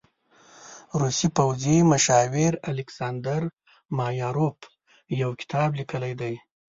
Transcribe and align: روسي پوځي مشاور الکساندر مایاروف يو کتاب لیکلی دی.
روسي 1.01 1.27
پوځي 1.37 1.77
مشاور 1.91 2.53
الکساندر 2.71 3.41
مایاروف 3.97 4.57
يو 5.21 5.29
کتاب 5.41 5.69
لیکلی 5.79 6.13
دی. 6.19 6.33